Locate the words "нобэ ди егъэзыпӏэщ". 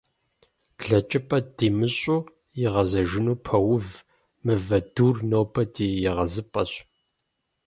5.29-6.71